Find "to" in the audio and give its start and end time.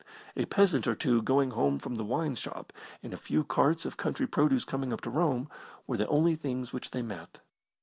5.01-5.11